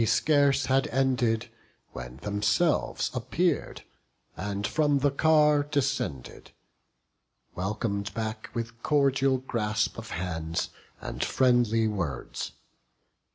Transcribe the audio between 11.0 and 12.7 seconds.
friendly words.